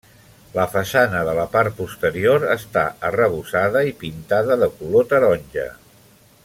[0.53, 5.69] La façana de la part posterior està arrebossada i pintada de color taronja.